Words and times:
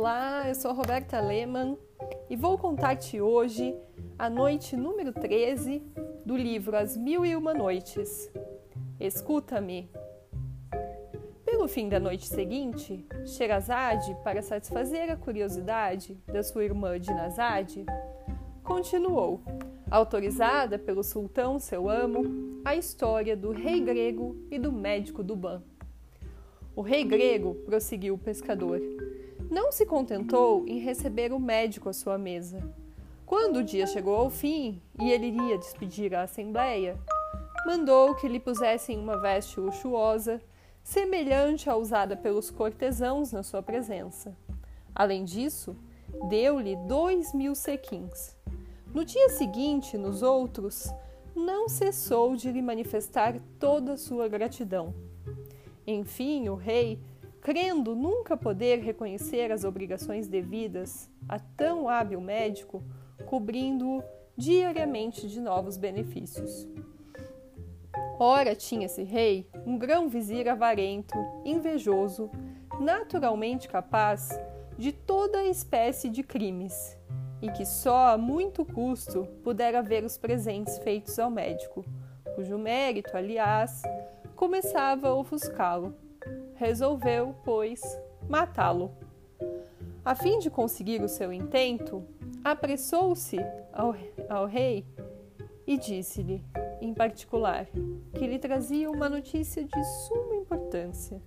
Olá, 0.00 0.48
eu 0.48 0.54
sou 0.54 0.72
Roberta 0.72 1.20
Lehmann 1.20 1.76
e 2.30 2.34
vou 2.34 2.56
contar-te 2.56 3.20
hoje 3.20 3.76
a 4.18 4.30
noite 4.30 4.74
número 4.74 5.12
13 5.12 5.82
do 6.24 6.38
livro 6.38 6.74
As 6.74 6.96
Mil 6.96 7.22
e 7.26 7.36
Uma 7.36 7.52
Noites. 7.52 8.32
Escuta-me. 8.98 9.90
Pelo 11.44 11.68
fim 11.68 11.86
da 11.86 12.00
noite 12.00 12.26
seguinte, 12.26 13.06
Sherazade, 13.26 14.16
para 14.24 14.40
satisfazer 14.40 15.12
a 15.12 15.18
curiosidade 15.18 16.14
da 16.26 16.42
sua 16.42 16.64
irmã 16.64 16.98
Dinazade, 16.98 17.84
continuou, 18.64 19.42
autorizada 19.90 20.78
pelo 20.78 21.04
sultão 21.04 21.58
seu 21.58 21.90
amo, 21.90 22.62
a 22.64 22.74
história 22.74 23.36
do 23.36 23.52
rei 23.52 23.80
grego 23.80 24.34
e 24.50 24.58
do 24.58 24.72
médico 24.72 25.22
do 25.22 25.36
Ban. 25.36 25.62
O 26.74 26.80
rei 26.80 27.04
grego, 27.04 27.56
prosseguiu 27.66 28.14
o 28.14 28.18
pescador, 28.18 28.80
não 29.50 29.72
se 29.72 29.84
contentou 29.84 30.64
em 30.66 30.78
receber 30.78 31.32
o 31.32 31.40
médico 31.40 31.88
à 31.88 31.92
sua 31.92 32.16
mesa. 32.16 32.62
Quando 33.26 33.56
o 33.56 33.64
dia 33.64 33.86
chegou 33.86 34.14
ao 34.14 34.30
fim 34.30 34.80
e 35.00 35.10
ele 35.10 35.26
iria 35.26 35.58
despedir 35.58 36.14
a 36.14 36.22
assembleia, 36.22 36.96
mandou 37.66 38.14
que 38.14 38.28
lhe 38.28 38.38
pusessem 38.38 38.98
uma 38.98 39.20
veste 39.20 39.58
luxuosa, 39.58 40.40
semelhante 40.82 41.68
à 41.68 41.76
usada 41.76 42.16
pelos 42.16 42.50
cortesãos 42.50 43.32
na 43.32 43.42
sua 43.42 43.62
presença. 43.62 44.36
Além 44.94 45.24
disso, 45.24 45.76
deu-lhe 46.28 46.76
dois 46.86 47.34
mil 47.34 47.54
sequins. 47.54 48.36
No 48.94 49.04
dia 49.04 49.28
seguinte, 49.30 49.98
nos 49.98 50.22
outros, 50.22 50.88
não 51.34 51.68
cessou 51.68 52.34
de 52.34 52.50
lhe 52.50 52.62
manifestar 52.62 53.38
toda 53.58 53.92
a 53.92 53.96
sua 53.96 54.28
gratidão. 54.28 54.94
Enfim, 55.86 56.48
o 56.48 56.54
rei 56.54 56.98
crendo 57.40 57.96
nunca 57.96 58.36
poder 58.36 58.80
reconhecer 58.80 59.50
as 59.50 59.64
obrigações 59.64 60.28
devidas 60.28 61.10
a 61.28 61.38
tão 61.38 61.88
hábil 61.88 62.20
médico, 62.20 62.82
cobrindo-o 63.26 64.02
diariamente 64.36 65.28
de 65.28 65.40
novos 65.40 65.76
benefícios. 65.76 66.68
Ora, 68.18 68.54
tinha 68.54 68.86
esse 68.86 69.02
rei 69.02 69.48
um 69.66 69.78
grão-vizir 69.78 70.48
avarento, 70.48 71.16
invejoso, 71.44 72.30
naturalmente 72.78 73.68
capaz 73.68 74.38
de 74.76 74.92
toda 74.92 75.44
espécie 75.44 76.10
de 76.10 76.22
crimes, 76.22 76.98
e 77.40 77.50
que 77.50 77.64
só 77.64 78.12
a 78.14 78.18
muito 78.18 78.64
custo 78.64 79.26
pudera 79.42 79.82
ver 79.82 80.04
os 80.04 80.18
presentes 80.18 80.78
feitos 80.78 81.18
ao 81.18 81.30
médico, 81.30 81.84
cujo 82.34 82.58
mérito, 82.58 83.16
aliás, 83.16 83.82
começava 84.36 85.08
a 85.08 85.14
ofuscá-lo 85.14 85.94
resolveu, 86.60 87.34
pois, 87.42 87.80
matá-lo. 88.28 88.90
A 90.04 90.14
fim 90.14 90.38
de 90.38 90.50
conseguir 90.50 91.02
o 91.02 91.08
seu 91.08 91.32
intento, 91.32 92.04
apressou-se 92.44 93.38
ao, 93.72 93.94
ao 94.28 94.44
rei 94.44 94.84
e 95.66 95.78
disse-lhe, 95.78 96.44
em 96.78 96.92
particular, 96.92 97.66
que 98.12 98.26
lhe 98.26 98.38
trazia 98.38 98.90
uma 98.90 99.08
notícia 99.08 99.64
de 99.64 99.84
suma 100.06 100.36
importância. 100.36 101.22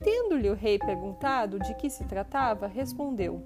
Tendo-lhe 0.00 0.50
o 0.50 0.54
rei 0.54 0.80
perguntado 0.80 1.60
de 1.60 1.72
que 1.74 1.88
se 1.88 2.04
tratava, 2.04 2.66
respondeu: 2.66 3.44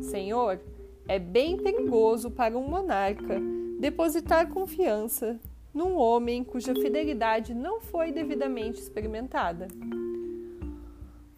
Senhor, 0.00 0.58
é 1.06 1.18
bem 1.18 1.58
perigoso 1.58 2.30
para 2.30 2.56
um 2.56 2.66
monarca 2.66 3.38
depositar 3.78 4.48
confiança 4.48 5.38
num 5.74 5.96
homem 5.96 6.42
cuja 6.42 6.74
fidelidade 6.74 7.52
não 7.52 7.80
foi 7.80 8.10
devidamente 8.10 8.80
experimentada. 8.80 9.68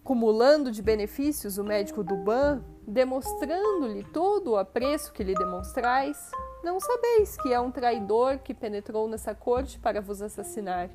Cumulando 0.03 0.69
de 0.69 0.81
benefícios 0.81 1.57
o 1.57 1.63
médico 1.63 2.03
do 2.03 2.17
Ban, 2.17 2.61
demonstrando-lhe 2.85 4.03
todo 4.03 4.51
o 4.51 4.57
apreço 4.57 5.13
que 5.13 5.23
lhe 5.23 5.33
demonstrais, 5.33 6.29
não 6.61 6.77
sabeis 6.79 7.37
que 7.37 7.53
é 7.53 7.59
um 7.59 7.71
traidor 7.71 8.39
que 8.39 8.53
penetrou 8.53 9.07
nessa 9.07 9.33
corte 9.33 9.79
para 9.79 10.01
vos 10.01 10.21
assassinar. 10.21 10.89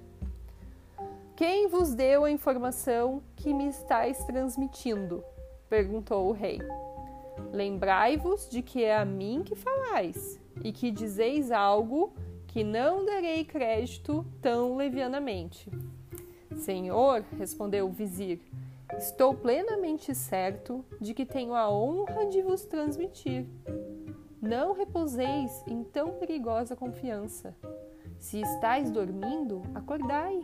Quem 1.34 1.69
vos 1.69 1.94
deu 1.94 2.25
a 2.25 2.31
informação 2.31 3.22
que 3.37 3.55
me 3.55 3.69
estáis 3.69 4.19
transmitindo? 4.25 5.25
perguntou 5.71 6.28
o 6.28 6.32
rei. 6.32 6.59
Lembrai-vos 7.53 8.49
de 8.50 8.61
que 8.61 8.84
é 8.84 8.97
a 8.97 9.05
mim 9.05 9.43
que 9.43 9.55
falais 9.55 10.38
e 10.62 10.72
que 10.72 10.91
dizeis 10.91 11.50
algo 11.50 12.12
que 12.49 12.65
não 12.65 13.05
darei 13.05 13.44
crédito 13.44 14.27
tão 14.43 14.77
levianamente. 14.77 15.71
Senhor, 16.56 17.25
respondeu 17.38 17.87
o 17.87 17.93
vizir, 17.93 18.41
Estou 18.97 19.34
plenamente 19.34 20.15
certo 20.15 20.84
de 21.00 21.12
que 21.12 21.26
tenho 21.26 21.54
a 21.54 21.71
honra 21.71 22.26
de 22.26 22.43
vos 22.43 22.65
transmitir. 22.65 23.47
Não 24.41 24.72
repouseis 24.72 25.62
em 25.66 25.84
tão 25.84 26.15
perigosa 26.15 26.75
confiança. 26.75 27.54
Se 28.19 28.41
estáis 28.41 28.91
dormindo, 28.91 29.62
acordai, 29.75 30.41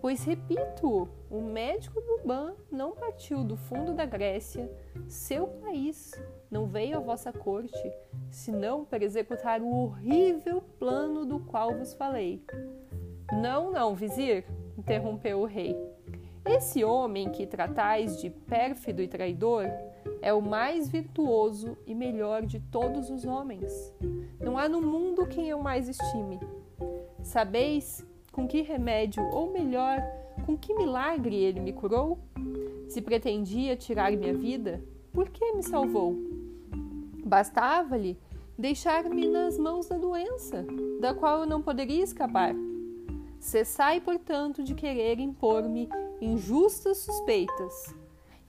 pois 0.00 0.24
repito, 0.24 1.08
o 1.30 1.40
médico 1.40 2.00
do 2.00 2.26
Ban 2.26 2.54
não 2.70 2.92
partiu 2.92 3.44
do 3.44 3.56
fundo 3.56 3.92
da 3.92 4.06
Grécia, 4.06 4.70
seu 5.06 5.46
país, 5.46 6.10
não 6.50 6.66
veio 6.66 6.96
à 6.96 7.00
vossa 7.00 7.32
corte, 7.32 7.92
senão 8.30 8.84
para 8.84 9.04
executar 9.04 9.60
o 9.60 9.68
horrível 9.68 10.62
plano 10.78 11.24
do 11.24 11.38
qual 11.38 11.74
vos 11.74 11.94
falei. 11.94 12.44
Não, 13.32 13.70
não, 13.70 13.94
vizir, 13.94 14.44
interrompeu 14.76 15.40
o 15.40 15.44
rei. 15.44 15.76
Esse 16.44 16.84
homem 16.84 17.30
que 17.30 17.46
tratais 17.46 18.20
de 18.20 18.28
pérfido 18.28 19.00
e 19.00 19.08
traidor 19.08 19.64
é 20.20 20.32
o 20.32 20.42
mais 20.42 20.88
virtuoso 20.88 21.76
e 21.86 21.94
melhor 21.94 22.42
de 22.42 22.60
todos 22.60 23.08
os 23.08 23.24
homens. 23.24 23.92
Não 24.38 24.58
há 24.58 24.68
no 24.68 24.82
mundo 24.82 25.26
quem 25.26 25.48
eu 25.48 25.58
mais 25.58 25.88
estime. 25.88 26.38
Sabeis 27.22 28.04
com 28.30 28.46
que 28.46 28.60
remédio, 28.60 29.22
ou 29.32 29.52
melhor, 29.52 30.02
com 30.44 30.56
que 30.56 30.74
milagre 30.74 31.34
ele 31.34 31.60
me 31.60 31.72
curou? 31.72 32.18
Se 32.88 33.00
pretendia 33.00 33.76
tirar 33.76 34.12
minha 34.12 34.34
vida, 34.34 34.82
por 35.12 35.30
que 35.30 35.52
me 35.52 35.62
salvou? 35.62 36.14
Bastava-lhe 37.24 38.18
deixar-me 38.58 39.28
nas 39.28 39.56
mãos 39.56 39.86
da 39.86 39.96
doença, 39.96 40.64
da 41.00 41.14
qual 41.14 41.40
eu 41.40 41.46
não 41.46 41.62
poderia 41.62 42.02
escapar. 42.02 42.54
Cessai, 43.38 44.00
portanto, 44.00 44.62
de 44.62 44.74
querer 44.74 45.18
impor-me 45.18 45.88
injustas 46.24 46.98
suspeitas. 46.98 47.94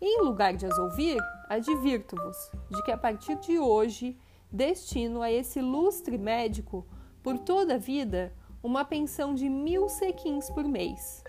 em 0.01 0.21
lugar 0.21 0.55
de 0.55 0.65
as 0.65 0.77
ouvir, 0.77 1.17
advirto-vos 1.49 2.37
de 2.69 2.83
que 2.83 2.91
a 2.91 2.97
partir 2.97 3.37
de 3.39 3.57
hoje 3.57 4.17
destino 4.51 5.21
a 5.21 5.31
esse 5.31 5.59
ilustre 5.59 6.17
médico, 6.17 6.85
por 7.23 7.39
toda 7.39 7.75
a 7.75 7.77
vida, 7.77 8.33
uma 8.61 8.85
pensão 8.85 9.33
de 9.33 9.49
mil 9.49 9.89
sequins 9.89 10.49
por 10.49 10.65
mês, 10.65 11.23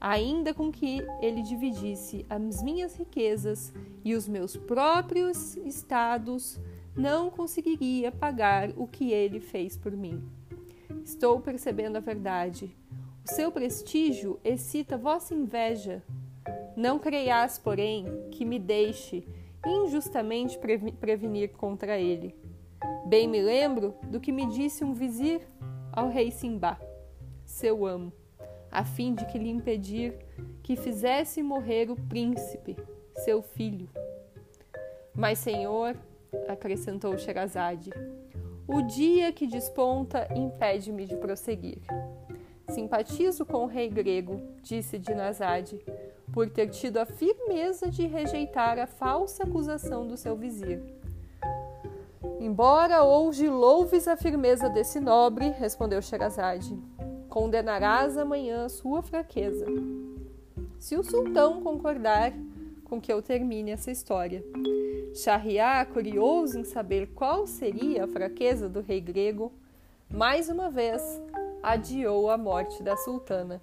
ainda 0.00 0.52
com 0.52 0.70
que 0.70 1.00
ele 1.20 1.42
dividisse 1.42 2.24
as 2.28 2.62
minhas 2.62 2.94
riquezas 2.94 3.72
e 4.04 4.14
os 4.14 4.28
meus 4.28 4.56
próprios 4.56 5.56
estados, 5.58 6.60
não 6.96 7.30
conseguiria 7.30 8.12
pagar 8.12 8.70
o 8.76 8.86
que 8.86 9.12
ele 9.12 9.40
fez 9.40 9.76
por 9.76 9.92
mim. 9.92 10.22
Estou 11.04 11.40
percebendo 11.40 11.96
a 11.96 12.00
verdade. 12.00 12.76
O 13.26 13.34
seu 13.34 13.50
prestígio 13.50 14.38
excita 14.44 14.98
vossa 14.98 15.34
inveja. 15.34 16.02
Não 16.76 16.98
creias, 16.98 17.58
porém, 17.58 18.04
que 18.30 18.44
me 18.44 18.58
deixe 18.58 19.26
injustamente 19.66 20.58
prevenir 21.00 21.52
contra 21.52 21.98
ele. 21.98 22.36
Bem 23.06 23.26
me 23.26 23.40
lembro 23.40 23.94
do 24.10 24.20
que 24.20 24.30
me 24.30 24.44
disse 24.46 24.84
um 24.84 24.92
vizir 24.92 25.40
ao 25.90 26.10
rei 26.10 26.30
Simbá, 26.30 26.78
seu 27.46 27.86
amo, 27.86 28.12
a 28.70 28.84
fim 28.84 29.14
de 29.14 29.24
que 29.24 29.38
lhe 29.38 29.48
impedir 29.48 30.18
que 30.62 30.76
fizesse 30.76 31.42
morrer 31.42 31.90
o 31.90 31.96
príncipe, 31.96 32.76
seu 33.24 33.40
filho. 33.40 33.88
Mas, 35.14 35.38
senhor, 35.38 35.96
acrescentou 36.46 37.16
Sherazade, 37.16 37.90
o 38.68 38.82
dia 38.82 39.32
que 39.32 39.46
desponta 39.46 40.28
impede-me 40.36 41.06
de 41.06 41.16
prosseguir. 41.16 41.78
Simpatizo 42.68 43.44
com 43.44 43.64
o 43.64 43.66
rei 43.66 43.88
grego, 43.88 44.40
disse 44.62 44.98
Dinazade, 44.98 45.78
por 46.32 46.48
ter 46.48 46.68
tido 46.68 46.98
a 46.98 47.06
firmeza 47.06 47.90
de 47.90 48.06
rejeitar 48.06 48.78
a 48.78 48.86
falsa 48.86 49.44
acusação 49.44 50.06
do 50.06 50.16
seu 50.16 50.36
vizir. 50.36 50.82
Embora 52.40 53.04
hoje 53.04 53.48
louves 53.48 54.08
a 54.08 54.16
firmeza 54.16 54.68
desse 54.68 54.98
nobre, 54.98 55.50
respondeu 55.50 56.02
Sherazade, 56.02 56.76
condenarás 57.28 58.16
amanhã 58.16 58.64
a 58.64 58.68
sua 58.68 59.02
fraqueza. 59.02 59.66
Se 60.78 60.96
o 60.96 61.02
sultão 61.02 61.62
concordar 61.62 62.32
com 62.84 63.00
que 63.00 63.12
eu 63.12 63.20
termine 63.22 63.72
essa 63.72 63.90
história. 63.90 64.44
Shahriar, 65.14 65.88
curioso 65.88 66.58
em 66.58 66.64
saber 66.64 67.08
qual 67.14 67.46
seria 67.46 68.04
a 68.04 68.08
fraqueza 68.08 68.68
do 68.68 68.80
rei 68.80 69.00
grego, 69.00 69.52
mais 70.08 70.48
uma 70.48 70.70
vez 70.70 71.02
adiou 71.64 72.30
a 72.30 72.36
morte 72.36 72.82
da 72.82 72.96
sultana. 72.96 73.62